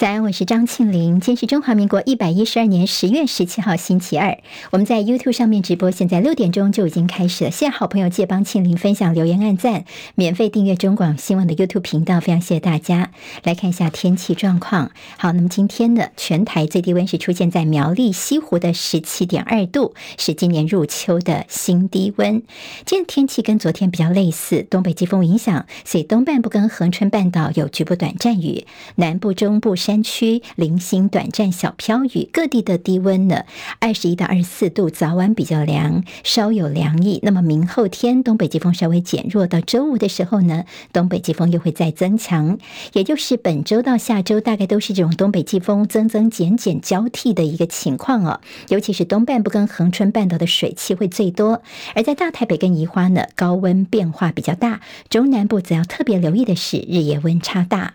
[0.00, 1.20] 早安，我是张庆玲。
[1.20, 4.38] 今天是中华民国一百一十二年十月十七号，星期二。
[4.70, 7.50] 我们在 YouTube 上面直播，现在六点钟就已经开始了。
[7.50, 9.84] 谢谢好朋友借帮庆玲分享、留言、按赞，
[10.14, 13.10] 免费订阅中广新闻的 YouTube 频道，非常谢谢大家。
[13.42, 14.90] 来看一下天气状况。
[15.18, 22.42] 好，那么今天的全台最低温是出现在苗栗西湖的十七点二度，是今年入秋的新低温。
[22.86, 33.44] 今天天气跟昨天比较类似，东北季风影响，所以东半部跟恒春半岛有局部短暂雨，南部、中部山山区零星短暂小飘雨，各地的低温呢，
[33.80, 37.18] 二十一到二十四度，早晚比较凉，稍有凉意。
[37.24, 42.56] 那么明后天东北季风稍微减弱，到周五的时候呢，东北季风又会再增强，
[42.92, 48.40] 也就是本周到下周大概都是这种东北季风增增减减交替的一个情况哦。
[48.68, 51.62] 尤其是东半部跟恒春半岛的水汽会最多，
[51.96, 57.94] 而在大台北跟宜花呢，高温变化比较大，中南部则要特别留意的是日夜温差大。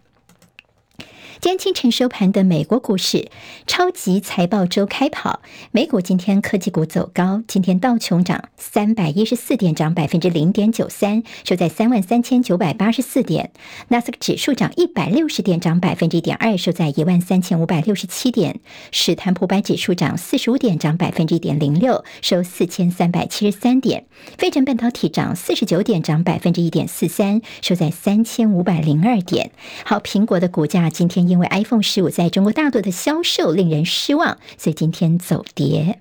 [1.46, 3.30] 今天清晨收盘的美国股市，
[3.68, 5.42] 超级财报周开跑。
[5.70, 13.52] 美股今天科技股走高，今天道琼涨三百一十四点，涨百分之零点九三，收在三万三千九百八十四点。
[13.90, 18.60] 纳斯克指数涨一百六十点，涨百分之一点二，收在一万三千五百六十七点。
[18.92, 24.08] 史坦普百指数涨四十五点，涨百分之一点零六，收四千三百七十三点。
[24.40, 29.52] 费城半导体涨四十九点，涨百分之一点四三，收在三千五百零二点。
[29.84, 31.35] 好，苹果的股价今天。
[31.35, 36.00] 因因为 iPhone 十五在中国大陆的销售令人失望，所以今天走跌。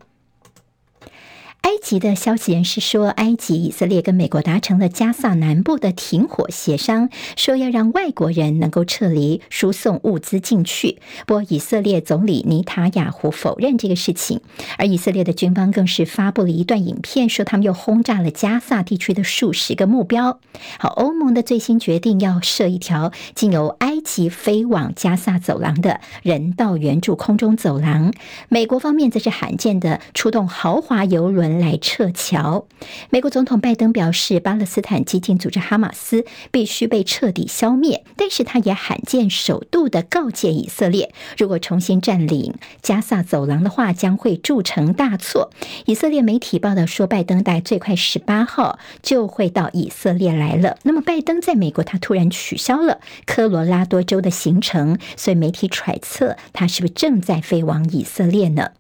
[1.65, 10.99] 埃及的消息人士说，埃及、以色列跟美国达成了加萨南部的停火协商，说要让外国人能够撤离，输送物资进去。
[11.27, 14.43] 不过，以色列总理尼塔雅胡否认这个事情，
[14.77, 20.39] 而以色列的军方更是发布了一段影片，说他们又轰炸了加萨地区的数十个目标。
[20.79, 28.13] 好，欧盟的最新决定要设一条经由埃及飞往加萨走廊的人道援助空中走廊。
[28.51, 31.54] 美国方面则是罕见的出动豪华游轮。
[31.59, 32.67] 来撤侨。
[33.11, 38.05] 美国总统拜登表示，巴勒斯坦激进组织哈马斯必须被彻底消灭。
[38.17, 45.51] 但是，他也罕见首度的告诫以色列，如果重新占领加萨走廊的话，将会铸成大错。
[45.87, 50.79] 以色列媒体报道说，拜登在最快十八号就会到以色列来了。
[50.83, 58.71] 那么，拜登在美国，他突然取消了科罗拉多州的行程，所以媒体揣测他是不是正在飞往以色列呢？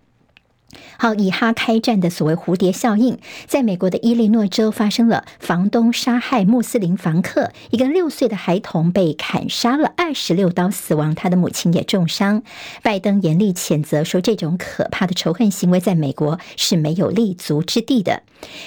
[0.99, 12.43] 好，以哈开战的所谓蝴蝶效应，在美国的伊利诺州发生了，房东杀害穆斯林房客，一个六岁的孩童被砍杀了二十六刀死亡，他的母亲也重伤。
[12.83, 18.23] 拜登严厉谴责说，这种可怕的仇恨行为在美国是没有立足之地的。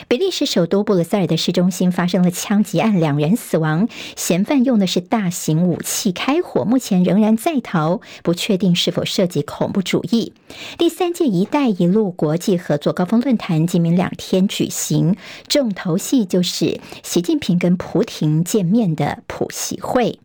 [0.08, 10.34] 比利时首都布鲁塞尔的市中心发生了枪击案，两人死亡，嫌犯用的是大型武器开火，目前仍然在逃，不确定是否涉及恐怖主义。
[10.78, 20.20] 第三届“一带一路”陆国际合作高峰论坛今明两天举行，重头戏就是习近平跟普亭见面的普习会。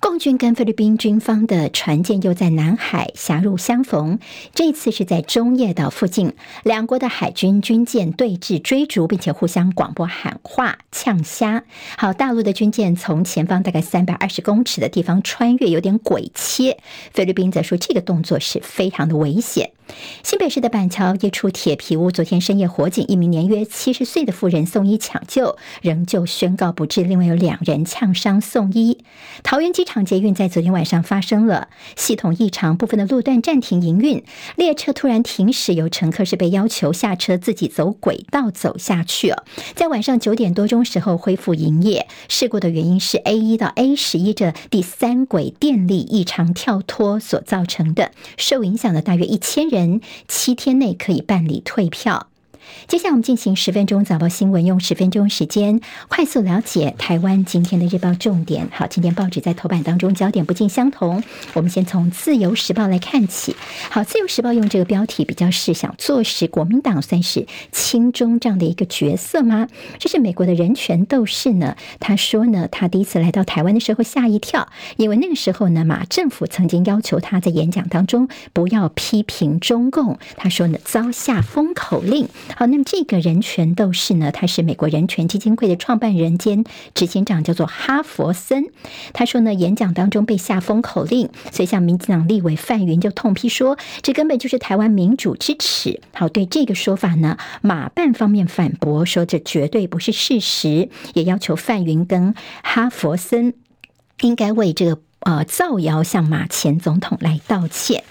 [0.00, 4.20] 共军跟菲律宾军方的船舰又在南海狭路相逢，
[4.54, 11.64] 这次是在中业岛附近，两国的海军军舰对峙追逐，并且互相广播喊话呛虾。
[11.96, 16.78] 好，大陆的军舰从前方大概三百二十公尺的地方穿越，有点鬼切。
[17.12, 19.72] 菲律宾则说这个动作是非常的危险。
[20.22, 27.02] 新北市的板桥一处铁皮屋，昨天深夜火警，一名年约七十岁的妇人送医抢救，仍旧宣告不治。
[27.02, 28.98] 另外有两人呛伤送医。
[29.42, 34.24] 桃园机场捷运在昨天晚上发生了系统异常，部分的路段暂停营运，
[34.56, 39.32] 列车突然停驶，有乘客是被要求下车自己走轨道走下去。
[39.74, 42.08] 在晚上九点多钟时候恢复营业。
[42.28, 49.68] 事故的原因是 A 一到 A 十一这第三轨电力异常跳脱所造成的，受影响的大约一千。
[49.68, 52.28] 人七天内可以办理退票。
[52.86, 58.68] 接下来我们进行十分钟早报新闻，用十分钟时间快速了解台湾今天的日报重点。
[58.72, 61.22] 好，今天报纸在头版当中焦点不尽相同。
[61.54, 63.56] 我们先从自由时报来看起。
[63.90, 69.68] 好，自由时报用这个标题比较是想坐实国民党算是亲中这样的一个角色吗？
[69.98, 82.28] 这是美国的人权斗士呢，他说呢，他第一次来到台湾的时候吓一跳，因为那个时候呢，马政府曾经要求他在演讲当中不要批评中共，他说呢，遭下封口令。
[82.58, 88.64] 好，那么这个人权斗士呢，他是美国人权基金会的创办人兼执行长，叫做哈佛森。
[89.12, 96.00] 他说呢，演讲当中被下封口令，所以像民进党立委范云就痛批说，这根本就是台湾民主之耻。
[96.12, 102.34] 好，对这个说法呢，马办方面反驳说，这绝对不是事实，也要求范云跟
[102.64, 103.54] 哈佛森
[104.22, 105.00] 应该为这个。
[105.20, 108.04] 呃造谣向马前总统来道歉。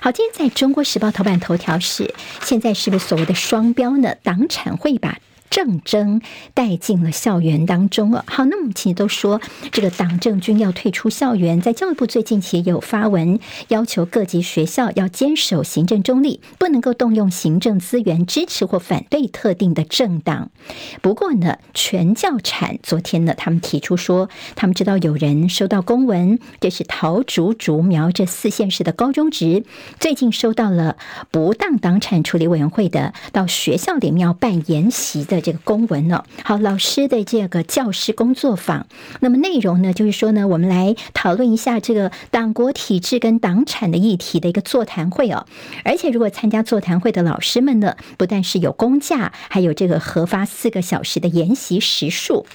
[0.00, 4.14] 好，今天在中国时报头版头条是，现在是不是所谓的双标呢？
[4.22, 5.18] 党产会把
[5.52, 6.22] 政争
[6.54, 8.24] 带进了校园当中了。
[8.26, 9.38] 好，那么其实都说
[9.70, 13.38] 这个党政军要退出校园，在教育部最近其实有发文
[13.68, 20.50] 要求各级学校要坚守行政中立，不能够动用行政资源支持或反对特定的政党。
[21.02, 29.64] 不过呢，全教产昨天呢，他们提出说，他们知道有人收到公文，这是桃竹竹苗这四县市的高中职
[30.00, 30.96] 最近收到了
[31.30, 35.41] 不当党产处理委员会的到学校里面要办研习的。
[35.42, 38.86] 这个公文呢，好，老师的这个教师工作坊，
[39.20, 45.46] 那么内容呢，就是说呢，我们来讨论一下这个党国体制跟党产的议题的一个座谈会哦。
[45.84, 52.46] 而且，如果参加座谈会的老师们呢，不但是有公假，还有这个核发四个小时的研习时数。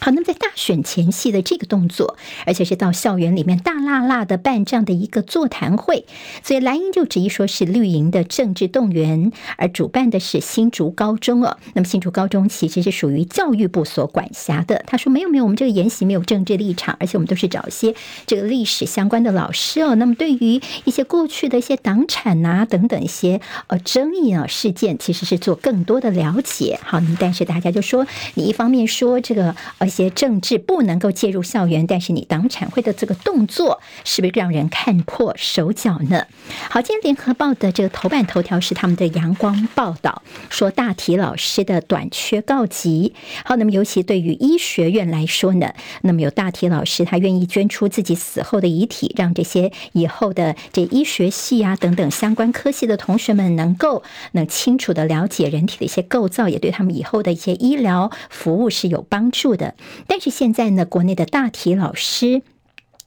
[0.00, 2.16] 好，那么在大选前夕的这个动作，
[2.46, 6.04] 而且是到校园里面大辣辣的办这样的一个座谈会，
[6.42, 11.56] 所以蓝营就质疑说是绿营的政治动员，而主办的是新竹高中哦。
[11.74, 14.84] 那么新竹高中其实是属于教育部所管辖的。
[14.86, 17.94] 他说没有没有，我们这个研习没有政治立场，而且我们都是找一些
[18.26, 19.94] 这个历史相关的老师哦。
[19.94, 26.78] 那么对于一些过去的一些党产啊等等一些呃争议啊事件，其实是做更多的了解。
[26.82, 29.54] 好，但是大家就说你一方面说这个。
[29.80, 36.26] 一些政治不能够介入校园，但是你党产会的这个动作，是不是让人看破手脚呢？
[36.70, 43.14] 好，今天联合报的这个头版头条是他们的阳光报道，说大体老师的短缺告急。
[43.44, 59.63] 好，那么尤其对于医学院来说呢，那么有大体老师他愿意捐出自己死后的遗体，让这些以后的这医学系啊等等相关科系的同学们能够能清楚的了解人体的一些构造，也对他们以后的一些医疗服务是有帮助的。
[60.06, 62.42] 但是现在呢，国内的大体老师。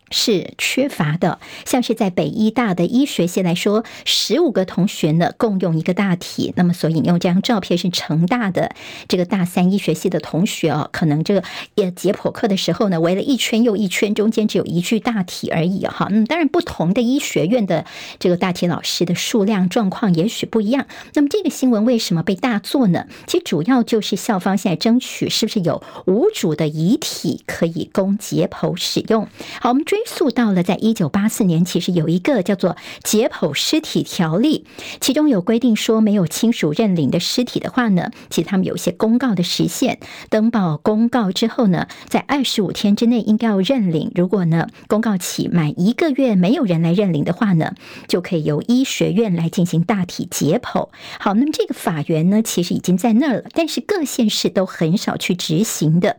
[0.09, 6.53] 是缺乏的，像是在北医大的医学系来说，十五个同学呢共用一个大体。
[6.55, 8.71] 那么所引用这张照片是成大的
[9.07, 11.43] 这个大三医学系的同学哦，可能这个
[11.75, 16.07] 也解剖课的时候呢围了一圈又一圈，中间只有一具大体而已哈。
[16.09, 17.85] 嗯，当然不同的医学院的
[18.17, 20.85] 这个大体老师的数量状况也许不一样。
[21.15, 23.07] 那么这个新闻为什么被大做呢？
[23.27, 29.27] 其实主要就是校方现在争取是不是有无主的遗体可以供解剖使用。
[29.59, 29.96] 好，我们追。
[29.97, 32.73] 追溯到了在一九八四年，其实有一个叫做
[33.03, 34.67] 《解剖尸体条例》，
[35.01, 39.99] 其中有规定说，没有亲属认领的尸体的话呢，其实他们有一些公告的时限，
[40.29, 44.11] 登报公告之后呢，在二十五天之内应该要认领。
[44.13, 47.73] 如果呢公告期满一个月没有人来认领的话呢，
[48.07, 50.89] 就可以由医学院来进行大体解剖。
[51.19, 56.17] 好，那么这个法源呢，其实已经在那儿了，但是各县市都很少去执行的。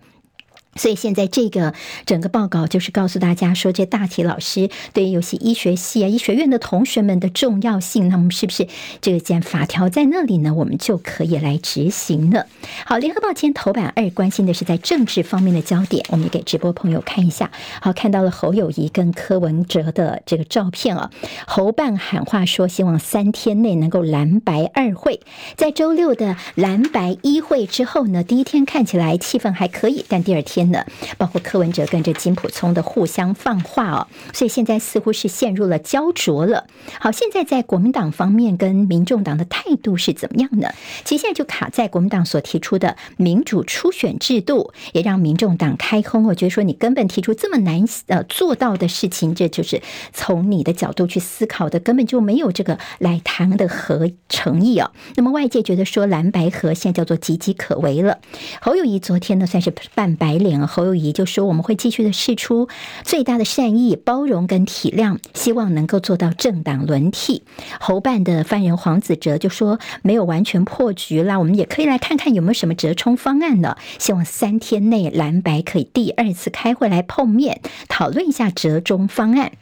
[0.79, 1.75] 所以现在这个
[2.07, 8.67] 整个报告就是告诉大家说，这大体老师对于有些医学系啊、医学院的同学们的重要性，那么是不是
[9.01, 10.55] 这个件法条在那里呢？
[10.55, 12.47] 我们就可以来执行了。
[12.87, 17.51] 好，联合报今天头版二关心的是在政治方面的焦点，我们也给直播朋友看一下。
[17.83, 21.11] 好，看到了侯友谊跟柯文哲的这个照片啊，
[21.47, 25.21] 侯办喊话说，希望三天内能够蓝白二会。
[25.57, 30.68] 在周六的蓝白一会之后呢，第一天看起来气氛还可以，但第二天。
[31.17, 36.67] 包括柯文哲跟着金溥聪的互相放话哦，所以现在似乎是陷入了焦灼了。
[37.01, 40.69] 好，现在在国民党方面跟民众党的态度是怎么样呢？
[41.05, 46.25] 其实现在就卡在国民党所提出的民主初选制度，也让民众党开轰。
[46.25, 49.81] 我觉得说你根本提出这么难呃做到的事情，这就是
[50.13, 54.91] 从你的角度去思考的，根本就没有这个来谈的和诚意哦。
[55.17, 58.19] 那么外界觉得说蓝白合现在叫做岌岌可危了。
[58.61, 60.58] 侯友谊昨天呢算是扮白脸。
[60.67, 62.69] 侯友谊就说：“我们会继续的试出
[63.05, 67.43] 最大的善意、包容跟体谅，希望能够做到政党轮替。”
[67.81, 73.77] 侯办的犯人黄子哲就说：“没有完全破局啦，我们也可以来看看有没有什么折冲方案呢？
[73.99, 79.53] 希望三天内蓝白可以第二次开会来碰面，讨论一下折中方案。”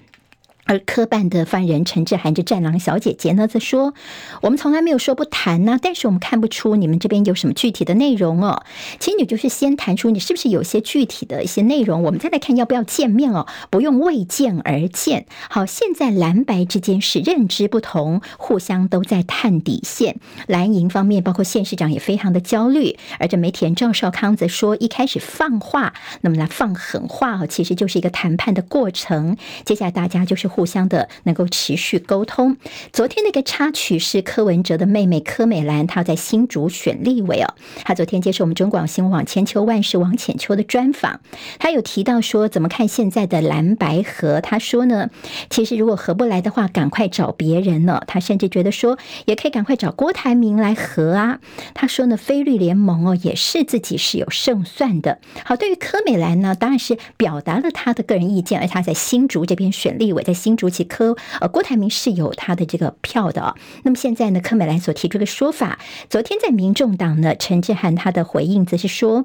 [0.67, 3.95] 而科办的犯人陈志涵这战狼小姐姐呢，则说
[4.43, 8.65] ：“我们从来没有说不谈呢、但是我们看不出你们这边有什么具体的内容哦。
[8.99, 13.47] 其实你就是先谈出你是不是有些具体的一些内容，我们再来看要不要见面哦。
[13.71, 15.27] 不用为见而见。
[15.49, 20.19] 好，现在蓝白之间是认知不同，互相都在探底线。
[20.49, 22.99] 蓝营方面，包括县市长也非常的焦虑。
[23.21, 29.37] 而这媒体人赵少康则说，一开始放话，那么来放狠话哦，其实就是一个谈判的过程。
[29.65, 30.51] 接下来大家就是。
[30.57, 32.57] 互相的能够持续沟通。
[32.91, 37.55] 昨天那个插曲是柯文哲的妹妹柯美兰，她在新竹选立委哦。
[37.85, 41.21] 她昨天接受我们中广新闻网千秋万世王浅秋的专访，
[41.59, 44.41] 她有提到说怎么看现在的蓝白合。
[44.41, 45.11] 她说呢，
[45.51, 48.03] 其实如果合不来的话，赶快找别人了。
[48.07, 48.97] 她甚至觉得说，
[49.27, 51.41] 也可以赶快找郭台铭来合啊。
[51.75, 55.19] 她说呢，非律联盟哦，也是自己是有胜算的。
[55.45, 63.57] 好，对于柯美兰呢，当然是表达了她的个人意见，而她在新竹这边选立委，在新竹其科呃郭台铭是有他的这个票的。
[63.83, 69.25] 那么现在呢，柯美兰所提出的说法，昨天在民众党呢，陈志涵他的回应则是说。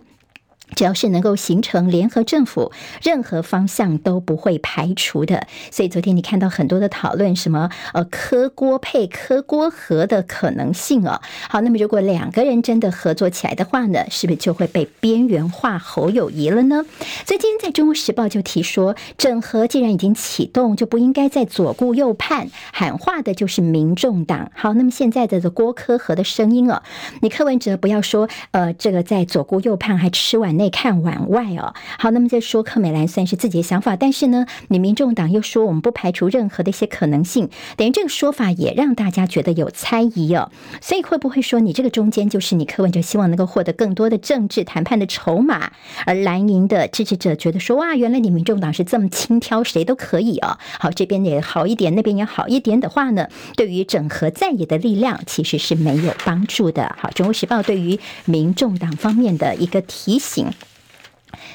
[0.75, 5.47] 只要是能够形成联合政府，任何方向都不会排除的。
[5.71, 11.21] 所以昨天你看到很多的讨论，什么呃柯郭配、柯郭合的可能性哦。
[11.49, 16.83] 好，那么如果两个人真的合作起来的话呢，是不是就会被边缘化侯友谊了呢？
[17.25, 24.51] 所以今天在中国时报就提说，整合既然已经启动，就不应该再左顾右盼，喊话的就是民众党。
[24.55, 26.81] 好，那么现在的的郭柯合的声音哦，
[27.21, 45.71] 你柯文哲不要说呃这个在左顾右盼，还吃完内看碗外哦，好，那么再说柯美兰算是自己的想法，但是呢，你民众党又说我们不排除任何的一些可能性，等于这个说法也让大家觉得有猜疑哦，所以会不会说你这个中间就是你柯文哲希望能够获得更多的政治谈判的筹码，
[46.05, 56.95] 而蓝营的支持者觉得说哇，原来你民众党是这么轻挑，谁都可以哦，好，这边也好一点，那边也好一点的话呢，对于整合在野的力量其实是没有帮助的。
[56.99, 60.50] 好，《中国时报》对于民众党方面的一个提醒。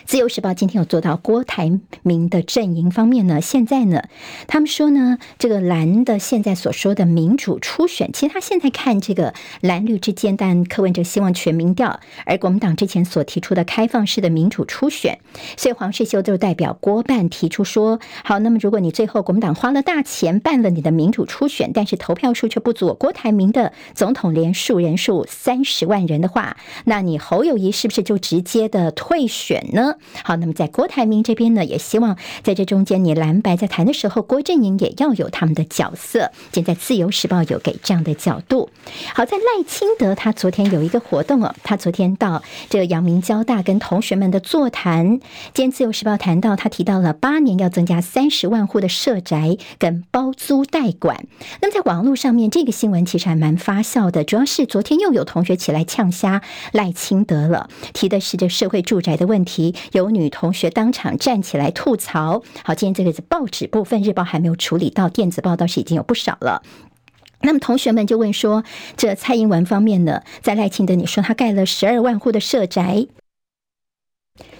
[0.05, 4.05] 自由时报今天有做到郭台铭的阵营方面呢，现在呢，
[4.47, 15.19] 他们说呢，这个蓝的现在所说的民主初选，其实他现在看这个蓝绿之间，但柯文哲希望全民调，而国民党之前所提出的开放式的民主初选，
[15.57, 22.95] 所以黄世修就代表郭办提出说，好，那么如果你最后国民党花了大钱办了你的民主初选，但是投票数却不足。
[22.95, 29.95] 郭台铭的总统连数人数三十万人的话，那你侯友谊是不是就直接的退选呢？
[30.25, 36.31] 好，那么在郭台铭这边呢，也希望在这中间，你蓝白在谈的时候，郭阵营也要有他们的角色。
[36.53, 38.71] 现在《自由时报》有给这样的角度。
[39.15, 45.21] 好，在赖清德他昨天有一个活动哦，他昨天到这个阳明交大跟同学们的座谈。
[45.55, 51.27] 今天《自由时报》谈到，他提到了八年要增加三十万户的社宅跟包租代管。
[51.61, 56.43] 那么在网络上面，这个新闻其实还蛮发酵的，主要是昨天又有同学起来呛瞎
[56.73, 59.56] 赖清德了，提的是这社会住宅的问题。
[59.93, 62.43] 有女同学当场站起来吐槽。
[62.65, 66.63] 好，今天这个报纸部分，日报还没有处理到，电子报倒是已经有不少了。
[67.43, 68.65] 那么同学们就问说，
[68.97, 73.07] 这蔡英文方面呢，在赖清德你说他盖了十二万户的社宅。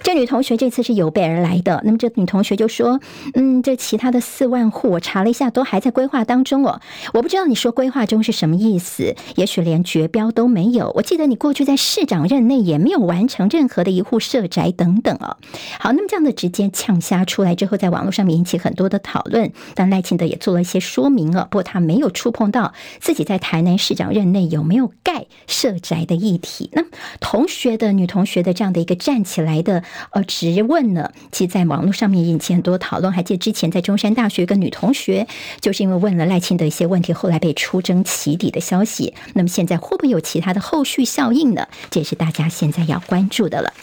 [0.01, 1.81] 这女同学这次是有备而来的。
[1.83, 2.99] 那么这女同学就说
[3.35, 6.79] ：“嗯，这其他的四万户我查了一下，都还在规划当中哦。
[7.13, 9.15] 我不知道你说规划中是什么意思？
[9.35, 10.91] 也许连绝标都没有。
[10.95, 15.35] 我记得你过去在市长任内也没有完成任何的一户社宅等等哦。
[15.79, 19.51] 好，那么这样的直接呛瞎出来之后，在网络上面引起很多的讨论。
[19.75, 26.69] 但赖清德也做了一些说明了，不过他没有触碰到自己在台南市长任内有没有盖社宅的议题。
[26.71, 26.83] 那
[27.19, 29.83] 同学的女同学的这样的一个站起来的。
[30.09, 33.13] 呃，质问呢，其实在网络上面引起很多讨论。
[33.13, 35.27] 还记得之前在中山大学一个女同学，
[35.61, 39.13] 就是因为问了赖清德一些问题，后来被出征起底的消息。
[39.33, 41.67] 那么现在会不会有其他的后续效应呢？
[41.91, 43.73] 这也是大家现在要关注的了。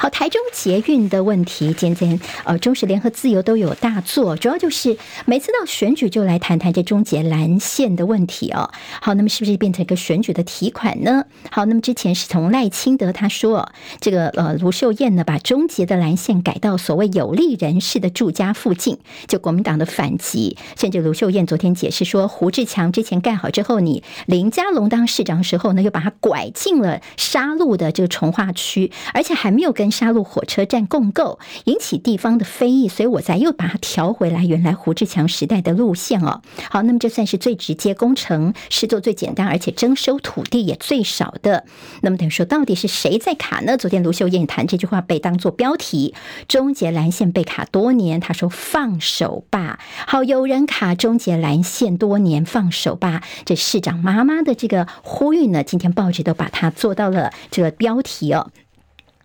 [0.00, 8.70] 好，台中捷运的问题，今天呃，中时联合自由都有大作，主要就是每次到选举就来谈谈这中捷蓝线的问题哦。
[9.02, 11.24] 好，那么是不是变成一个选举的提款呢？
[11.50, 29.87] 好，那么之前是从赖清德他说，这个呃卢秀燕呢把中捷的蓝线改到所谓有利人士的住家附近，就国民党的反击，甚至卢秀燕昨天解释说，胡志强之前盖好之后，你林佳龙当市长时候呢，又把他拐进了沙鹿的这个重化区，而且还没有跟。
[29.90, 36.42] 沙鹿火车站共构引起地方的非议，所以我才又把它调回来原来胡志强时代的路线哦。
[36.70, 41.64] 好，那么这算是最直接工程，是做最简单，而且征收土地也最少的。
[42.02, 43.76] 那么等于说，到底是谁在卡呢？
[43.76, 46.14] 昨天卢秀燕谈这句话被当作标题：
[46.46, 49.78] 终结蓝线被卡多年，他说放手吧。
[50.06, 53.22] 好，有人卡终结蓝线多年，放手吧。
[53.44, 58.50] 这市长妈妈的这个呼吁呢，今天报纸都把它做到了这个标题哦。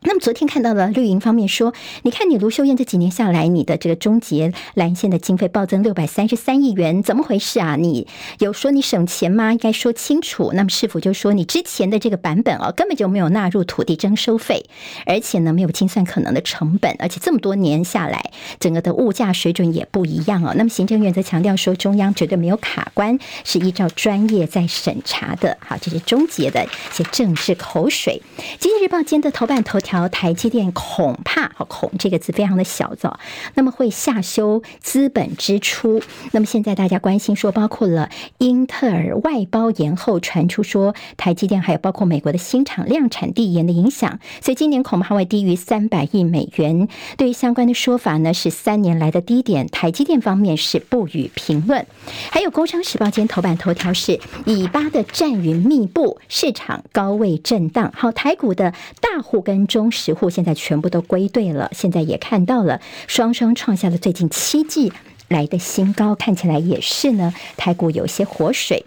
[0.06, 7.78] 那么昨天看到了绿营方面说，你看你卢秀燕这几年下来，你的这个终结蓝线的经费暴增六百三十三亿元，怎么回事啊？
[7.78, 8.08] 你
[8.40, 9.54] 有说你省钱吗？
[9.54, 10.52] 应该说清楚。
[10.54, 14.66] 那么市府就说你之前的这个版本哦，根本就没有纳入土地征收费，
[15.06, 20.54] 而且呢没有清算可能的成本，而且这么多年下来，整个的物价水准也不一样哦。
[20.58, 25.58] 那么行政院则强调说，中央绝对没有卡关，是依照专业在审查的。
[25.62, 28.22] 好，这是终结的一些政治口水。
[28.60, 29.93] 经济日报今天的头版头条。
[29.94, 33.08] 条台积电恐怕“好恐”这个字非常的小字，
[33.54, 36.02] 那么会下修资本支出。
[36.32, 38.10] 那么现在大家关心说，包括了
[38.40, 46.88] 英特尔外包延后，传出说台积电还有包括美国的新厂量产递延的影响，所以今年恐怕会低于三百亿美元。
[47.16, 49.68] 对于相关的说法呢，是三年来的低点。
[49.68, 51.86] 台积电方面是不予评论。
[52.32, 57.94] 还有《工商时报》今天头版头条是以巴的战云密布，市场高位震荡。
[57.96, 59.83] 好，台股的大户跟中。
[59.92, 64.92] 十户现在全部都归队了，现在也看到了双双创下了最近七季
[65.28, 68.86] 来的新高，看起来也是呢，台股有些活水。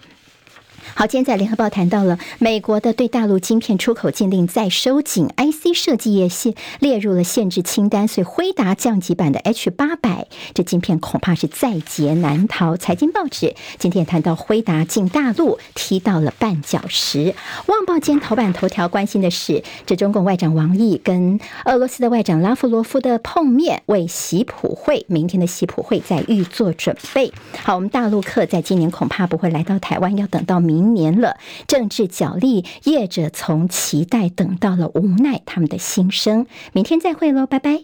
[0.95, 12.77] 好，今天在联合报谈到了美国的对大陆晶片出口禁令再收紧，IC 设计业系列入了限制清单，所以辉达降级版的 H 八百这晶片恐怕是在劫难逃。
[12.79, 17.35] 财经报纸今天也谈到辉达进大陆踢到了绊脚石。
[17.67, 27.33] 旺报今天头版头条关心的是，这中共外长王毅跟俄罗斯的外长拉夫罗夫的碰面，为习普会明天的习普会在预做准备。
[27.63, 30.76] 好，我们大陆客在今年恐怕不会来到台湾，要等到明。
[30.81, 36.47] 年了，政治角力，业者从期待等到了无奈，他们的心声。
[36.73, 37.83] 明天再会喽，拜拜。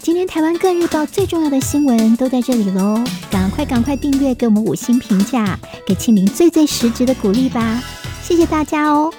[0.00, 7.80] 今天台湾各日报最重要的新闻都在这里喽，赶快赶快订阅，给我们五星评价，给庆玲最最实质的鼓励吧，
[8.20, 9.12] 谢谢大家哦。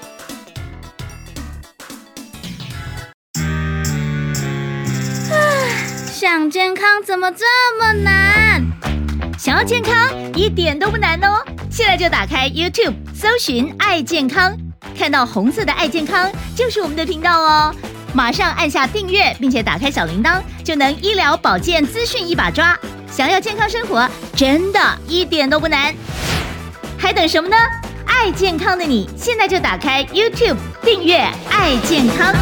[5.31, 5.35] 啊，
[6.11, 7.45] 想健康怎么这
[7.79, 8.61] 么难？
[9.39, 11.43] 想要健康一点都不难哦。
[11.75, 14.55] 现在就打开 YouTube，搜寻“爱健康”，
[14.95, 17.73] 看到红色的“爱健康”就是我们的频道哦。
[18.13, 22.77] 马上按下订阅，并且打开小铃铛，就能医疗保健资讯一把抓。
[23.11, 25.91] 想要健康生活，真的一点都不难，
[26.95, 27.57] 还等什么呢？
[28.05, 32.35] 爱健康的你，现在就打开 YouTube，订阅“爱健康”。